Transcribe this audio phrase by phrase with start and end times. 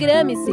[0.00, 0.50] Programe-se!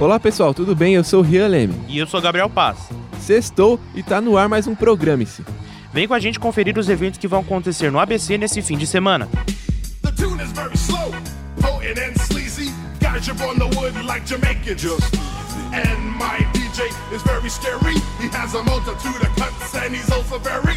[0.00, 0.94] Olá pessoal, tudo bem?
[0.94, 1.74] Eu sou o Rian Leme.
[1.86, 2.78] E eu sou Gabriel Paz.
[3.20, 5.44] Sextou e tá no ar mais um Programe-se.
[5.92, 8.86] Vem com a gente conferir os eventos que vão acontecer no ABC nesse fim de
[8.86, 9.28] semana.
[10.00, 11.12] The tune is very slow,
[11.60, 12.72] potent and sleazy.
[13.00, 15.14] Guys, you're on the wood like Jamaica just.
[15.72, 17.94] And my DJ is very scary.
[18.20, 20.76] He has a multitude of cuts and he's also very.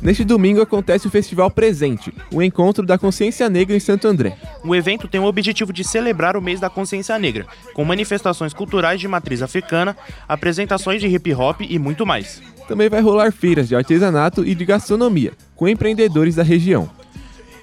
[0.00, 4.36] Neste domingo acontece o Festival Presente, o encontro da consciência negra em Santo André.
[4.62, 9.00] O evento tem o objetivo de celebrar o mês da consciência negra, com manifestações culturais
[9.00, 9.96] de matriz africana,
[10.28, 12.40] apresentações de hip hop e muito mais.
[12.68, 16.88] Também vai rolar feiras de artesanato e de gastronomia, com empreendedores da região.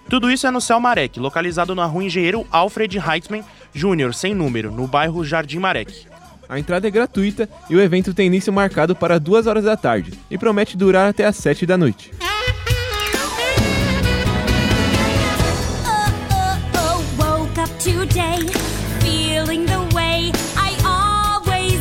[0.09, 3.43] Tudo isso é no Céu Marek, localizado na rua Engenheiro Alfred Heitzmann
[3.73, 6.05] Jr., sem número, no bairro Jardim Marek.
[6.47, 10.13] A entrada é gratuita e o evento tem início marcado para 2 horas da tarde
[10.29, 12.11] e promete durar até às 7 da noite.
[20.85, 21.73] oh, oh, do.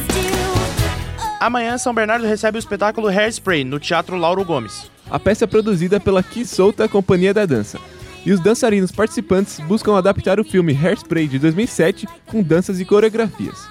[1.41, 4.91] Amanhã, São Bernardo recebe o espetáculo Hairspray, no Teatro Lauro Gomes.
[5.11, 7.81] A peça é produzida pela Que Solta Companhia da Dança.
[8.25, 13.69] E os dançarinos participantes buscam adaptar o filme Hairspray de 2007 com danças e coreografias.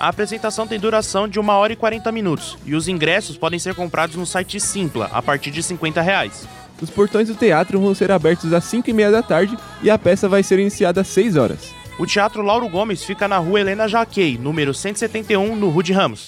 [0.00, 3.74] A apresentação tem duração de 1 hora e 40 minutos, e os ingressos podem ser
[3.74, 6.48] comprados no site Simpla, a partir de 50 reais.
[6.80, 9.98] Os portões do teatro vão ser abertos às 5 e meia da tarde e a
[9.98, 11.74] peça vai ser iniciada às 6 horas.
[11.98, 16.24] O Teatro Lauro Gomes fica na rua Helena Jaquei, número 171, no Rude Ramos.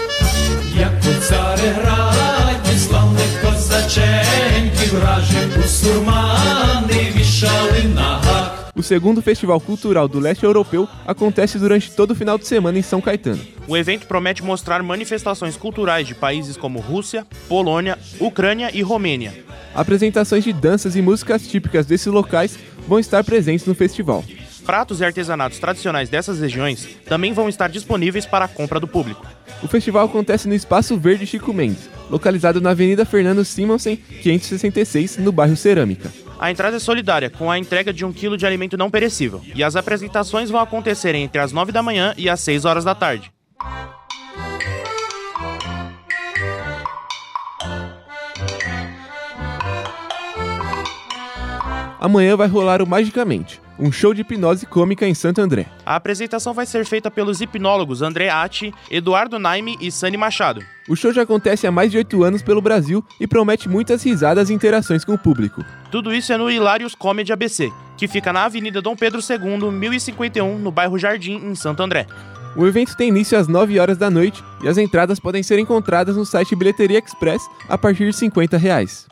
[8.92, 13.00] Segundo Festival Cultural do Leste Europeu acontece durante todo o final de semana em São
[13.00, 13.40] Caetano.
[13.66, 19.32] O evento promete mostrar manifestações culturais de países como Rússia, Polônia, Ucrânia e Romênia.
[19.74, 24.22] Apresentações de danças e músicas típicas desses locais vão estar presentes no festival.
[24.66, 29.26] Pratos e artesanatos tradicionais dessas regiões também vão estar disponíveis para a compra do público.
[29.62, 35.32] O festival acontece no Espaço Verde Chico Mendes, localizado na Avenida Fernando Simonsen, 566, no
[35.32, 36.12] bairro Cerâmica.
[36.38, 39.62] A entrada é solidária, com a entrega de um quilo de alimento não perecível, e
[39.62, 43.32] as apresentações vão acontecer entre as 9 da manhã e as 6 horas da tarde.
[52.00, 55.66] Amanhã vai rolar o Magicamente, um show de hipnose cômica em Santo André.
[55.84, 60.62] A apresentação vai ser feita pelos hipnólogos André Atti, Eduardo Naime e Sani Machado.
[60.88, 64.50] O show já acontece há mais de 8 anos pelo Brasil e promete muitas risadas
[64.50, 65.64] e interações com o público.
[65.90, 70.58] Tudo isso é no Hilarious Comedy ABC, que fica na Avenida Dom Pedro II, 1051,
[70.58, 72.06] no bairro Jardim, em Santo André.
[72.54, 76.16] O evento tem início às 9 horas da noite e as entradas podem ser encontradas
[76.16, 79.08] no site Bilheteria Express a partir de 50 reais.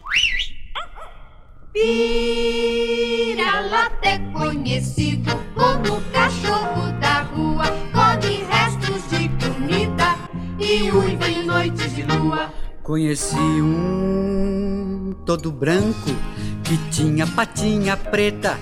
[3.70, 10.16] Vira-lata conhecido como cachorro da rua, come restos de comida
[10.58, 12.52] e uiva em noites de lua.
[12.82, 16.10] Conheci um todo branco
[16.64, 18.58] que tinha patinha preta.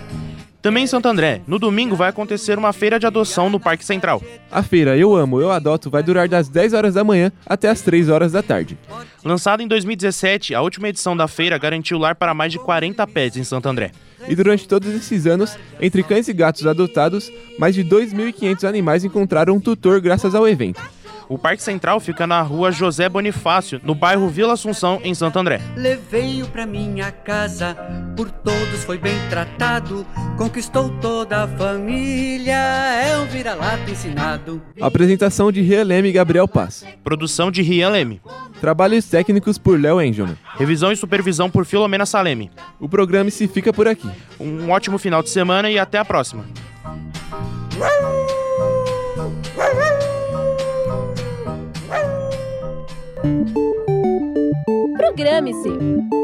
[0.60, 4.20] Também em Santo André, no domingo vai acontecer uma feira de adoção no Parque Central.
[4.50, 7.80] A feira Eu Amo, Eu Adoto vai durar das 10 horas da manhã até as
[7.80, 8.76] 3 horas da tarde.
[9.24, 13.38] Lançada em 2017, a última edição da feira garantiu lar para mais de 40 pets
[13.38, 13.92] em Santo André.
[14.26, 19.54] E durante todos esses anos, entre cães e gatos adotados, mais de 2.500 animais encontraram
[19.54, 20.82] um tutor graças ao evento.
[21.28, 25.60] O Parque Central fica na rua José Bonifácio, no bairro Vila Assunção, em Santo André.
[25.76, 27.76] Levei-o pra minha casa,
[28.16, 30.06] por todos foi bem tratado,
[30.38, 34.62] conquistou toda a família, é um vira-lata ensinado.
[34.80, 36.86] Apresentação de Rian Leme e Gabriel Paz.
[37.04, 38.22] Produção de Rian Leme.
[38.58, 40.36] Trabalhos técnicos por Léo Engelman.
[40.56, 42.50] Revisão e supervisão por Filomena Saleme.
[42.80, 44.10] O programa se fica por aqui.
[44.40, 46.44] Um ótimo final de semana e até a próxima.
[54.96, 56.17] Programe-se!